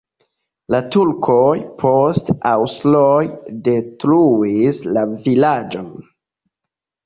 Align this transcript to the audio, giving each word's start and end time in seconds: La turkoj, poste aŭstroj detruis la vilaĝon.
La 0.75 0.77
turkoj, 0.95 1.43
poste 1.83 2.35
aŭstroj 2.53 3.21
detruis 3.69 4.83
la 4.99 5.07
vilaĝon. 5.29 5.97